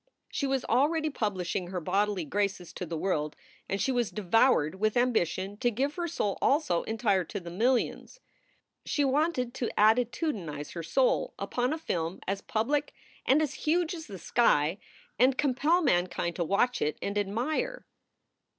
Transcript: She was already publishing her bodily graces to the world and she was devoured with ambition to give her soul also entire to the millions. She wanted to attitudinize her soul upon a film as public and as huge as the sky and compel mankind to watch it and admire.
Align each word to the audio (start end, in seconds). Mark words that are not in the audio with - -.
She 0.31 0.47
was 0.47 0.65
already 0.65 1.11
publishing 1.11 1.67
her 1.67 1.79
bodily 1.79 2.25
graces 2.25 2.73
to 2.73 2.87
the 2.87 2.97
world 2.97 3.35
and 3.69 3.79
she 3.79 3.91
was 3.91 4.09
devoured 4.09 4.79
with 4.79 4.97
ambition 4.97 5.57
to 5.57 5.69
give 5.69 5.93
her 5.93 6.07
soul 6.07 6.39
also 6.41 6.81
entire 6.85 7.23
to 7.25 7.39
the 7.39 7.51
millions. 7.51 8.19
She 8.83 9.05
wanted 9.05 9.53
to 9.53 9.69
attitudinize 9.77 10.73
her 10.73 10.81
soul 10.81 11.35
upon 11.37 11.71
a 11.71 11.77
film 11.77 12.19
as 12.27 12.41
public 12.41 12.95
and 13.27 13.43
as 13.43 13.53
huge 13.69 13.93
as 13.93 14.07
the 14.07 14.17
sky 14.17 14.79
and 15.19 15.37
compel 15.37 15.83
mankind 15.83 16.35
to 16.37 16.43
watch 16.43 16.81
it 16.81 16.97
and 16.99 17.15
admire. 17.15 17.85